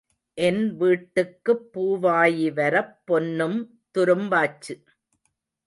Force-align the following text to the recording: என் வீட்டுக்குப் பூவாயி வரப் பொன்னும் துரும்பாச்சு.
என் 0.37 0.75
வீட்டுக்குப் 0.75 1.69
பூவாயி 1.73 2.53
வரப் 2.53 3.01
பொன்னும் 3.05 3.59
துரும்பாச்சு. 3.97 4.75